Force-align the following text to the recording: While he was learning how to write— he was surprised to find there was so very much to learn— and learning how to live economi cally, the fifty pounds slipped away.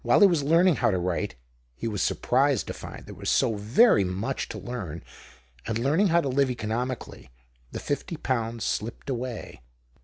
While 0.03 0.21
he 0.21 0.25
was 0.25 0.41
learning 0.41 0.77
how 0.77 0.89
to 0.89 0.97
write— 0.97 1.35
he 1.75 1.87
was 1.87 2.01
surprised 2.01 2.65
to 2.65 2.73
find 2.73 3.05
there 3.05 3.13
was 3.13 3.29
so 3.29 3.53
very 3.53 4.03
much 4.03 4.49
to 4.49 4.57
learn— 4.57 5.03
and 5.67 5.77
learning 5.77 6.07
how 6.07 6.21
to 6.21 6.27
live 6.27 6.49
economi 6.49 6.97
cally, 6.97 7.29
the 7.71 7.79
fifty 7.79 8.17
pounds 8.17 8.65
slipped 8.65 9.11
away. 9.11 9.61